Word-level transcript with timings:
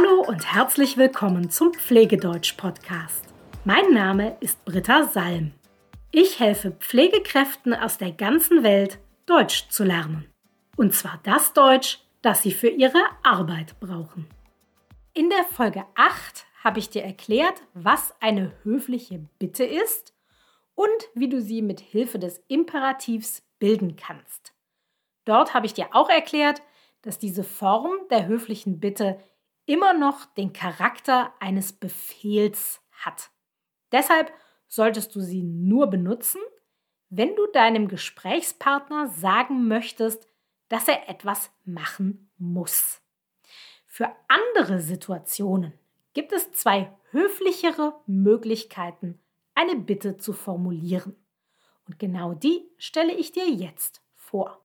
Hallo 0.00 0.22
und 0.22 0.54
herzlich 0.54 0.96
willkommen 0.96 1.50
zum 1.50 1.74
Pflegedeutsch-Podcast. 1.74 3.24
Mein 3.64 3.92
Name 3.92 4.36
ist 4.40 4.64
Britta 4.64 5.04
Salm. 5.04 5.52
Ich 6.10 6.40
helfe 6.40 6.70
Pflegekräften 6.70 7.74
aus 7.74 7.98
der 7.98 8.12
ganzen 8.12 8.62
Welt, 8.62 8.98
Deutsch 9.26 9.68
zu 9.68 9.84
lernen. 9.84 10.26
Und 10.76 10.94
zwar 10.94 11.20
das 11.24 11.52
Deutsch, 11.52 11.98
das 12.22 12.42
sie 12.42 12.52
für 12.52 12.68
ihre 12.68 13.02
Arbeit 13.22 13.78
brauchen. 13.80 14.26
In 15.12 15.28
der 15.28 15.44
Folge 15.44 15.84
8 15.96 16.46
habe 16.64 16.78
ich 16.78 16.88
dir 16.88 17.02
erklärt, 17.02 17.60
was 17.74 18.14
eine 18.20 18.52
höfliche 18.62 19.26
Bitte 19.38 19.64
ist 19.64 20.14
und 20.74 21.08
wie 21.14 21.28
du 21.28 21.42
sie 21.42 21.60
mit 21.60 21.80
Hilfe 21.80 22.18
des 22.18 22.42
Imperativs 22.48 23.42
bilden 23.58 23.96
kannst. 23.96 24.54
Dort 25.26 25.52
habe 25.52 25.66
ich 25.66 25.74
dir 25.74 25.88
auch 25.92 26.08
erklärt, 26.08 26.62
dass 27.02 27.18
diese 27.18 27.44
Form 27.44 27.92
der 28.10 28.26
höflichen 28.26 28.80
Bitte 28.80 29.18
immer 29.70 29.92
noch 29.92 30.24
den 30.24 30.52
Charakter 30.52 31.32
eines 31.38 31.72
Befehls 31.72 32.80
hat. 32.90 33.30
Deshalb 33.92 34.32
solltest 34.66 35.14
du 35.14 35.20
sie 35.20 35.44
nur 35.44 35.86
benutzen, 35.86 36.40
wenn 37.08 37.36
du 37.36 37.46
deinem 37.52 37.86
Gesprächspartner 37.86 39.06
sagen 39.06 39.68
möchtest, 39.68 40.26
dass 40.68 40.88
er 40.88 41.08
etwas 41.08 41.52
machen 41.64 42.32
muss. 42.36 43.00
Für 43.86 44.10
andere 44.26 44.80
Situationen 44.80 45.72
gibt 46.14 46.32
es 46.32 46.50
zwei 46.50 46.92
höflichere 47.12 47.94
Möglichkeiten, 48.06 49.20
eine 49.54 49.76
Bitte 49.76 50.16
zu 50.16 50.32
formulieren. 50.32 51.14
Und 51.86 52.00
genau 52.00 52.34
die 52.34 52.68
stelle 52.76 53.12
ich 53.12 53.30
dir 53.30 53.48
jetzt 53.48 54.02
vor. 54.16 54.64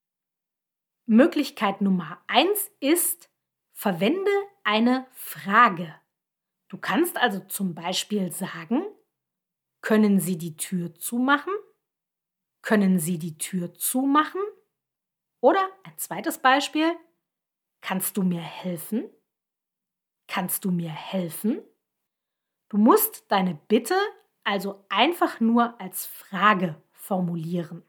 Möglichkeit 1.06 1.82
Nummer 1.82 2.18
eins 2.26 2.72
ist, 2.80 3.30
verwende 3.72 4.32
eine 4.66 5.08
Frage. 5.14 5.96
Du 6.68 6.78
kannst 6.78 7.18
also 7.18 7.40
zum 7.40 7.76
Beispiel 7.76 8.32
sagen, 8.32 8.84
können 9.82 10.20
Sie 10.20 10.38
die 10.38 10.58
Tür 10.58 10.94
zumachen? 10.96 11.54
Können 12.62 13.00
Sie 13.00 13.20
die 13.20 13.38
Tür 13.38 13.74
zumachen? 13.76 14.42
Oder 15.40 15.70
ein 15.84 15.98
zweites 15.98 16.40
Beispiel, 16.40 16.92
kannst 17.82 18.18
du 18.18 18.24
mir 18.24 18.42
helfen? 18.42 19.08
Kannst 20.28 20.66
du 20.66 20.72
mir 20.72 20.90
helfen? 20.90 21.62
Du 22.70 22.78
musst 22.78 23.32
deine 23.32 23.54
Bitte 23.68 23.96
also 24.44 24.86
einfach 24.90 25.40
nur 25.40 25.80
als 25.80 26.08
Frage 26.08 26.82
formulieren. 26.92 27.84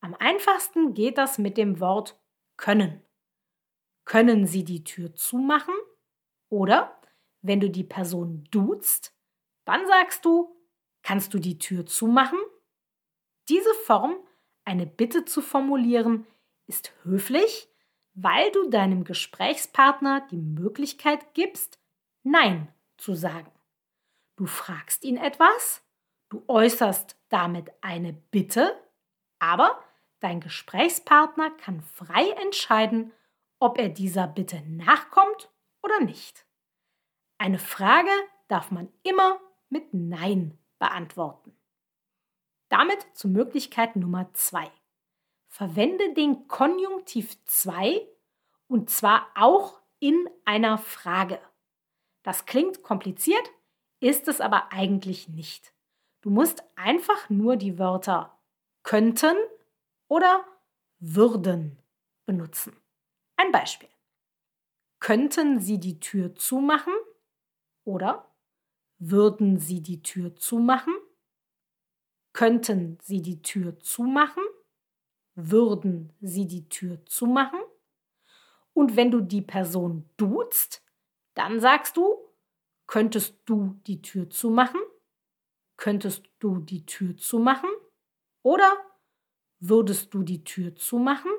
Am 0.00 0.14
einfachsten 0.14 0.94
geht 0.94 1.18
das 1.18 1.38
mit 1.38 1.56
dem 1.56 1.80
Wort 1.80 2.20
können. 2.56 3.02
Können 4.04 4.46
Sie 4.46 4.64
die 4.64 4.84
Tür 4.84 5.14
zumachen? 5.16 5.74
Oder 6.54 7.00
wenn 7.42 7.58
du 7.58 7.68
die 7.68 7.82
Person 7.82 8.44
duzt, 8.52 9.12
dann 9.64 9.84
sagst 9.88 10.24
du, 10.24 10.56
kannst 11.02 11.34
du 11.34 11.40
die 11.40 11.58
Tür 11.58 11.84
zumachen? 11.84 12.38
Diese 13.48 13.74
Form, 13.84 14.16
eine 14.64 14.86
Bitte 14.86 15.24
zu 15.24 15.42
formulieren, 15.42 16.28
ist 16.68 16.92
höflich, 17.02 17.68
weil 18.14 18.52
du 18.52 18.70
deinem 18.70 19.02
Gesprächspartner 19.02 20.26
die 20.30 20.38
Möglichkeit 20.38 21.34
gibst, 21.34 21.80
Nein 22.22 22.72
zu 22.98 23.14
sagen. 23.14 23.50
Du 24.36 24.46
fragst 24.46 25.02
ihn 25.02 25.16
etwas, 25.16 25.82
du 26.28 26.44
äußerst 26.46 27.16
damit 27.30 27.72
eine 27.80 28.12
Bitte, 28.12 28.80
aber 29.40 29.82
Dein 30.24 30.40
Gesprächspartner 30.40 31.50
kann 31.50 31.82
frei 31.82 32.30
entscheiden, 32.42 33.12
ob 33.58 33.76
er 33.76 33.90
dieser 33.90 34.26
Bitte 34.26 34.62
nachkommt 34.66 35.50
oder 35.82 36.00
nicht. 36.00 36.43
Eine 37.44 37.58
Frage 37.58 38.08
darf 38.48 38.70
man 38.70 38.90
immer 39.02 39.38
mit 39.68 39.92
Nein 39.92 40.56
beantworten. 40.78 41.54
Damit 42.70 43.06
zur 43.12 43.32
Möglichkeit 43.32 43.96
Nummer 43.96 44.32
zwei. 44.32 44.72
Verwende 45.48 46.14
den 46.14 46.48
Konjunktiv 46.48 47.36
2 47.44 48.00
und 48.66 48.88
zwar 48.88 49.26
auch 49.34 49.82
in 50.00 50.26
einer 50.46 50.78
Frage. 50.78 51.38
Das 52.22 52.46
klingt 52.46 52.82
kompliziert, 52.82 53.50
ist 54.00 54.26
es 54.26 54.40
aber 54.40 54.72
eigentlich 54.72 55.28
nicht. 55.28 55.74
Du 56.22 56.30
musst 56.30 56.64
einfach 56.76 57.28
nur 57.28 57.56
die 57.56 57.78
Wörter 57.78 58.38
könnten 58.84 59.36
oder 60.08 60.46
würden 60.98 61.78
benutzen. 62.24 62.74
Ein 63.36 63.52
Beispiel. 63.52 63.90
Könnten 64.98 65.60
Sie 65.60 65.78
die 65.78 66.00
Tür 66.00 66.34
zumachen? 66.36 66.94
Oder 67.84 68.34
würden 68.98 69.58
Sie 69.58 69.82
die 69.82 70.02
Tür 70.02 70.36
zumachen? 70.36 70.94
Könnten 72.32 72.98
Sie 73.02 73.22
die 73.22 73.42
Tür 73.42 73.78
zumachen? 73.80 74.42
Würden 75.34 76.12
Sie 76.20 76.46
die 76.46 76.68
Tür 76.68 77.04
zumachen? 77.06 77.60
Und 78.72 78.96
wenn 78.96 79.10
du 79.10 79.20
die 79.20 79.42
Person 79.42 80.08
duzt, 80.16 80.82
dann 81.34 81.60
sagst 81.60 81.96
du, 81.96 82.16
könntest 82.86 83.36
du 83.44 83.80
die 83.86 84.02
Tür 84.02 84.30
zumachen? 84.30 84.80
Könntest 85.76 86.24
du 86.38 86.60
die 86.60 86.86
Tür 86.86 87.16
zumachen? 87.16 87.70
Oder 88.42 88.76
Würdest 89.66 90.12
du 90.12 90.22
die 90.22 90.44
Tür 90.44 90.76
zumachen? 90.76 91.30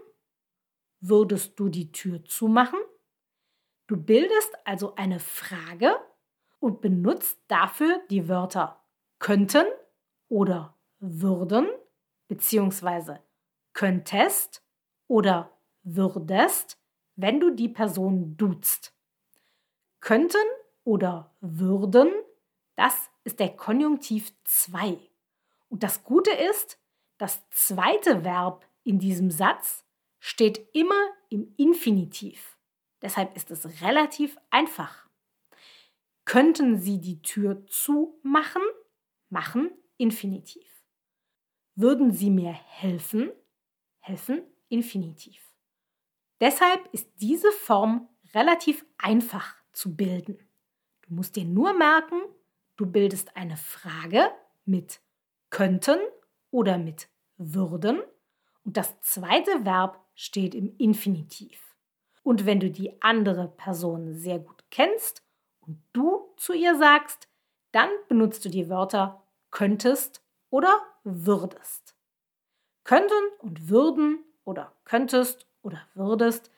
Würdest 1.00 1.60
du 1.60 1.70
die 1.70 1.92
Tür 1.92 2.26
zumachen? 2.26 2.80
Du 3.86 3.98
bildest 3.98 4.52
also 4.64 4.96
eine 4.96 5.20
Frage 5.20 5.96
und 6.60 6.82
benutzt 6.82 7.40
dafür 7.48 8.02
die 8.10 8.28
Wörter 8.28 8.84
könnten 9.20 9.66
oder 10.30 10.76
würden 11.00 11.68
beziehungsweise 12.28 13.20
könntest 13.74 14.64
oder 15.08 15.52
würdest, 15.84 16.80
wenn 17.16 17.40
du 17.40 17.52
die 17.52 17.70
Person 17.70 18.36
duzt. 18.38 18.94
Könnten 20.00 20.46
oder 20.84 21.36
würden, 21.42 22.12
das 22.76 23.10
ist 23.24 23.40
der 23.40 23.56
Konjunktiv 23.56 24.32
2. 24.44 25.00
Und 25.70 25.84
das 25.84 26.04
Gute 26.04 26.32
ist, 26.32 26.80
das 27.18 27.42
zweite 27.50 28.24
Verb 28.24 28.66
in 28.84 29.00
diesem 29.00 29.32
Satz 29.32 29.84
steht 30.20 30.70
immer 30.74 31.10
im 31.30 31.54
Infinitiv. 31.58 32.58
Deshalb 33.02 33.36
ist 33.36 33.52
es 33.52 33.82
relativ 33.82 34.38
einfach. 34.50 35.05
Könnten 36.26 36.80
Sie 36.80 37.00
die 37.00 37.22
Tür 37.22 37.66
zumachen? 37.68 38.64
Machen 39.30 39.72
Infinitiv. 39.98 40.68
Würden 41.76 42.12
Sie 42.12 42.30
mir 42.30 42.52
helfen? 42.52 43.32
Helfen 44.00 44.42
Infinitiv. 44.68 45.42
Deshalb 46.42 46.90
ist 46.92 47.08
diese 47.22 47.52
Form 47.52 48.10
relativ 48.34 48.86
einfach 48.98 49.56
zu 49.72 49.96
bilden. 49.96 50.38
Du 51.04 51.14
musst 51.14 51.36
dir 51.36 51.46
nur 51.46 51.74
merken, 51.74 52.20
du 52.76 52.86
bildest 52.86 53.38
eine 53.38 53.58
Frage 53.58 54.32
mit 54.66 55.00
könnten 55.50 56.00
oder 56.50 56.78
mit 56.78 57.08
würden 57.38 58.02
und 58.64 58.78
das 58.78 59.00
zweite 59.02 59.64
Verb 59.64 60.04
steht 60.16 60.56
im 60.56 60.76
Infinitiv. 60.78 61.76
Und 62.24 62.46
wenn 62.46 62.60
du 62.60 62.72
die 62.72 63.02
andere 63.02 63.48
Person 63.48 64.14
sehr 64.14 64.40
gut 64.40 64.64
kennst 64.72 65.25
und 65.68 65.82
du 65.94 66.34
zu 66.38 66.54
ihr 66.54 66.76
sagst, 66.78 67.28
dann 67.72 67.90
benutzt 68.08 68.46
du 68.46 68.50
die 68.50 68.70
Wörter 68.70 69.24
könntest 69.52 70.22
oder 70.50 70.80
würdest. 71.04 71.96
Könnten 72.84 73.14
und 73.40 73.70
würden 73.70 74.24
oder 74.44 74.74
könntest 74.86 75.48
oder 75.62 75.82
würdest, 75.94 76.52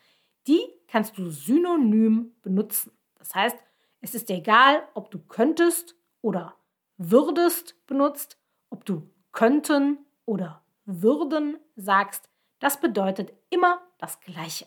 die 0.48 0.62
kannst 0.88 1.18
du 1.18 1.30
synonym 1.30 2.36
benutzen. 2.42 2.92
Das 3.16 3.34
heißt, 3.34 3.58
es 4.02 4.16
ist 4.16 4.30
egal, 4.30 4.88
ob 4.94 5.12
du 5.12 5.20
könntest 5.20 5.96
oder 6.22 6.56
würdest 6.98 7.76
benutzt, 7.88 8.38
ob 8.70 8.86
du 8.86 9.10
könnten 9.32 10.06
oder 10.26 10.64
würden 10.86 11.60
sagst, 11.76 12.30
das 12.60 12.80
bedeutet 12.80 13.34
immer 13.50 13.82
das 14.00 14.20
Gleiche. 14.20 14.66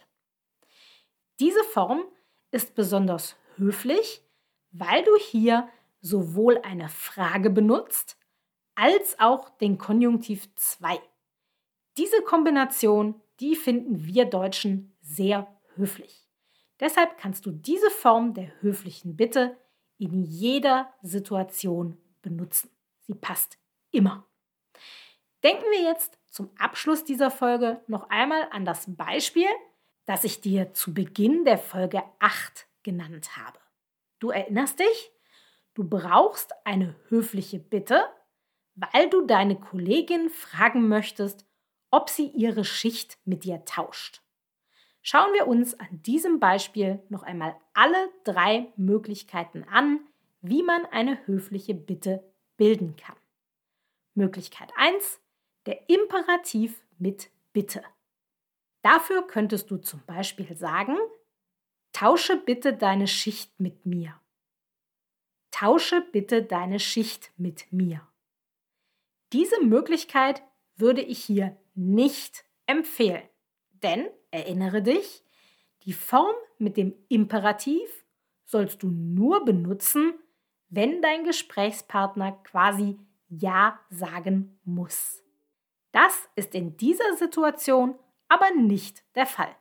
Diese 1.41 1.65
Form 1.65 2.05
ist 2.51 2.75
besonders 2.75 3.37
höflich, 3.57 4.23
weil 4.73 5.05
du 5.05 5.17
hier 5.17 5.69
sowohl 6.01 6.59
eine 6.63 6.89
Frage 6.89 7.51
benutzt, 7.51 8.17
als 8.75 9.19
auch 9.21 9.51
den 9.59 9.79
Konjunktiv 9.79 10.49
2. 10.55 10.99
Diese 11.97 12.23
Kombination, 12.23 13.21
die 13.41 13.57
finden 13.57 14.07
wir 14.07 14.25
Deutschen 14.25 14.97
sehr 15.03 15.47
höflich. 15.75 16.27
Deshalb 16.79 17.19
kannst 17.19 17.45
du 17.45 17.51
diese 17.51 17.91
Form 17.91 18.33
der 18.33 18.51
höflichen 18.63 19.17
Bitte 19.17 19.59
in 19.99 20.23
jeder 20.23 20.93
Situation 21.03 21.99
benutzen. 22.23 22.71
Sie 23.01 23.15
passt 23.15 23.59
immer. 23.91 24.27
Denken 25.43 25.65
wir 25.71 25.83
jetzt 25.83 26.19
zum 26.27 26.51
Abschluss 26.59 27.05
dieser 27.05 27.31
Folge 27.31 27.83
noch 27.87 28.09
einmal 28.09 28.49
an 28.51 28.65
das 28.65 28.85
Beispiel, 28.89 29.49
das 30.07 30.25
ich 30.25 30.41
dir 30.41 30.73
zu 30.73 30.95
Beginn 30.95 31.45
der 31.45 31.59
Folge 31.59 32.03
8 32.19 32.67
genannt 32.83 33.37
habe. 33.37 33.60
Du 34.21 34.31
erinnerst 34.31 34.79
dich? 34.79 35.13
Du 35.75 35.83
brauchst 35.83 36.53
eine 36.65 36.95
höfliche 37.09 37.59
Bitte, 37.59 38.05
weil 38.75 39.09
du 39.11 39.27
deine 39.27 39.59
Kollegin 39.59 40.31
fragen 40.31 40.89
möchtest, 40.89 41.47
ob 41.91 42.09
sie 42.09 42.29
ihre 42.29 42.65
Schicht 42.65 43.19
mit 43.25 43.45
dir 43.45 43.65
tauscht. 43.65 44.23
Schauen 45.03 45.33
wir 45.33 45.47
uns 45.47 45.79
an 45.81 46.03
diesem 46.03 46.39
Beispiel 46.39 47.03
noch 47.09 47.23
einmal 47.23 47.57
alle 47.73 48.11
drei 48.25 48.73
Möglichkeiten 48.77 49.65
an, 49.65 50.01
wie 50.43 50.63
man 50.63 50.85
eine 50.87 51.27
höfliche 51.27 51.75
Bitte 51.75 52.23
bilden 52.57 52.97
kann. 52.97 53.17
Möglichkeit 54.15 54.71
1. 54.77 55.21
Der 55.65 55.89
Imperativ 55.89 56.83
mit 56.99 57.31
Bitte. 57.53 57.83
Dafür 58.83 59.27
könntest 59.27 59.71
du 59.71 59.79
zum 59.79 60.05
Beispiel 60.05 60.55
sagen, 60.57 60.97
tausche 62.01 62.39
bitte 62.39 62.73
deine 62.73 63.07
Schicht 63.07 63.61
mit 63.61 63.85
mir. 63.85 64.19
Tausche 65.51 66.01
bitte 66.01 66.43
deine 66.43 66.81
Schicht 66.81 67.31
mit 67.37 67.71
mir. 67.75 68.01
Diese 69.35 69.61
Möglichkeit 69.63 70.43
würde 70.77 71.03
ich 71.03 71.23
hier 71.23 71.59
nicht 71.75 72.47
empfehlen, 72.65 73.29
denn 73.83 74.09
erinnere 74.31 74.81
dich, 74.81 75.23
die 75.83 75.93
Form 75.93 76.35
mit 76.57 76.79
dem 76.79 76.95
Imperativ 77.09 78.07
sollst 78.47 78.83
du 78.83 78.89
nur 78.89 79.45
benutzen, 79.45 80.15
wenn 80.71 81.03
dein 81.03 81.25
Gesprächspartner 81.25 82.33
quasi 82.45 82.99
Ja 83.29 83.79
sagen 83.91 84.59
muss. 84.65 85.23
Das 85.93 86.31
ist 86.35 86.55
in 86.55 86.79
dieser 86.79 87.19
Situation 87.19 87.95
aber 88.29 88.53
nicht 88.53 89.05
der 89.17 89.27
Fall. 89.27 89.55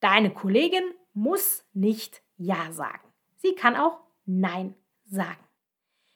Deine 0.00 0.34
Kollegin 0.34 0.82
muss 1.18 1.64
nicht 1.72 2.22
Ja 2.36 2.72
sagen. 2.72 3.12
Sie 3.36 3.54
kann 3.54 3.76
auch 3.76 4.00
Nein 4.24 4.74
sagen. 5.04 5.44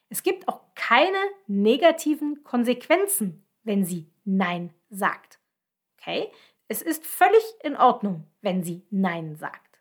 Es 0.08 0.22
gibt 0.22 0.46
auch 0.46 0.60
keine 0.74 1.18
negativen 1.46 2.44
Konsequenzen, 2.44 3.44
wenn 3.64 3.84
sie 3.84 4.12
Nein 4.24 4.72
sagt. 4.90 5.40
Okay? 5.98 6.30
Es 6.68 6.82
ist 6.82 7.04
völlig 7.04 7.42
in 7.64 7.76
Ordnung, 7.76 8.28
wenn 8.40 8.62
sie 8.62 8.86
Nein 8.90 9.34
sagt. 9.34 9.80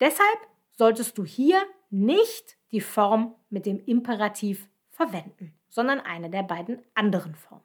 Deshalb 0.00 0.38
solltest 0.72 1.18
du 1.18 1.24
hier 1.24 1.60
nicht 1.90 2.56
die 2.70 2.80
Form 2.80 3.34
mit 3.50 3.66
dem 3.66 3.84
Imperativ 3.84 4.68
verwenden, 4.90 5.54
sondern 5.68 6.00
eine 6.00 6.30
der 6.30 6.42
beiden 6.42 6.82
anderen 6.94 7.34
Formen. 7.34 7.64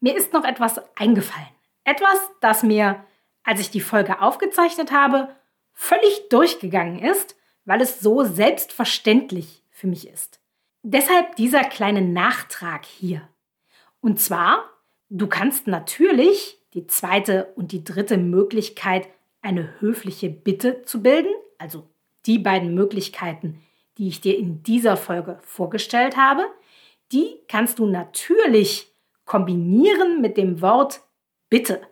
Mir 0.00 0.14
ist 0.16 0.34
noch 0.34 0.44
etwas 0.44 0.82
eingefallen. 0.98 1.48
Etwas, 1.84 2.18
das 2.42 2.62
mir, 2.62 3.02
als 3.42 3.58
ich 3.58 3.70
die 3.70 3.80
Folge 3.80 4.20
aufgezeichnet 4.20 4.92
habe, 4.92 5.34
völlig 5.72 6.28
durchgegangen 6.28 6.98
ist, 6.98 7.39
weil 7.70 7.82
es 7.82 8.00
so 8.00 8.24
selbstverständlich 8.24 9.62
für 9.70 9.86
mich 9.86 10.08
ist. 10.08 10.40
Deshalb 10.82 11.36
dieser 11.36 11.62
kleine 11.62 12.02
Nachtrag 12.02 12.84
hier. 12.84 13.28
Und 14.00 14.18
zwar, 14.18 14.64
du 15.08 15.28
kannst 15.28 15.68
natürlich 15.68 16.58
die 16.74 16.88
zweite 16.88 17.52
und 17.54 17.70
die 17.70 17.84
dritte 17.84 18.18
Möglichkeit, 18.18 19.06
eine 19.40 19.80
höfliche 19.80 20.30
Bitte 20.30 20.82
zu 20.82 21.00
bilden, 21.00 21.32
also 21.58 21.88
die 22.26 22.40
beiden 22.40 22.74
Möglichkeiten, 22.74 23.62
die 23.98 24.08
ich 24.08 24.20
dir 24.20 24.36
in 24.36 24.64
dieser 24.64 24.96
Folge 24.96 25.38
vorgestellt 25.42 26.16
habe, 26.16 26.46
die 27.12 27.36
kannst 27.46 27.78
du 27.78 27.86
natürlich 27.86 28.92
kombinieren 29.26 30.20
mit 30.20 30.36
dem 30.36 30.60
Wort 30.60 31.02
bitte. 31.48 31.82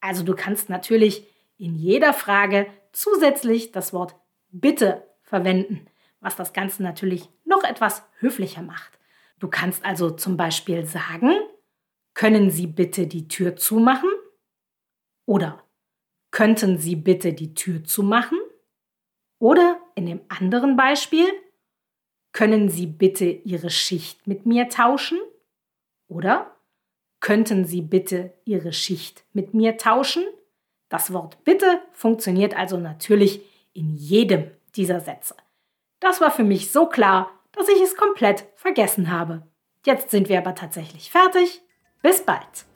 Also 0.00 0.22
du 0.22 0.34
kannst 0.34 0.70
natürlich 0.70 1.26
in 1.58 1.74
jeder 1.74 2.14
Frage 2.14 2.68
zusätzlich 2.92 3.70
das 3.70 3.92
Wort 3.92 4.16
bitte 4.48 5.05
verwenden, 5.26 5.86
was 6.20 6.36
das 6.36 6.54
Ganze 6.54 6.82
natürlich 6.82 7.28
noch 7.44 7.62
etwas 7.64 8.02
höflicher 8.20 8.62
macht. 8.62 8.98
Du 9.38 9.48
kannst 9.48 9.84
also 9.84 10.10
zum 10.10 10.38
Beispiel 10.38 10.86
sagen, 10.86 11.32
können 12.14 12.50
Sie 12.50 12.66
bitte 12.66 13.06
die 13.06 13.28
Tür 13.28 13.56
zumachen? 13.56 14.08
Oder 15.26 15.62
könnten 16.30 16.78
Sie 16.78 16.96
bitte 16.96 17.34
die 17.34 17.52
Tür 17.52 17.84
zumachen? 17.84 18.38
Oder 19.38 19.78
in 19.94 20.06
dem 20.06 20.20
anderen 20.28 20.76
Beispiel, 20.76 21.26
können 22.32 22.70
Sie 22.70 22.86
bitte 22.86 23.26
Ihre 23.26 23.70
Schicht 23.70 24.26
mit 24.26 24.46
mir 24.46 24.68
tauschen? 24.68 25.18
Oder 26.08 26.56
könnten 27.20 27.66
Sie 27.66 27.82
bitte 27.82 28.32
Ihre 28.44 28.72
Schicht 28.72 29.24
mit 29.32 29.52
mir 29.52 29.76
tauschen? 29.76 30.24
Das 30.88 31.12
Wort 31.12 31.44
bitte 31.44 31.82
funktioniert 31.92 32.56
also 32.56 32.78
natürlich 32.78 33.42
in 33.74 33.94
jedem 33.94 34.50
dieser 34.76 35.00
Sätze. 35.00 35.34
Das 36.00 36.20
war 36.20 36.30
für 36.30 36.44
mich 36.44 36.72
so 36.72 36.86
klar, 36.86 37.30
dass 37.52 37.68
ich 37.68 37.80
es 37.80 37.96
komplett 37.96 38.46
vergessen 38.54 39.10
habe. 39.10 39.42
Jetzt 39.84 40.10
sind 40.10 40.28
wir 40.28 40.38
aber 40.38 40.54
tatsächlich 40.54 41.10
fertig. 41.10 41.62
Bis 42.02 42.24
bald! 42.24 42.66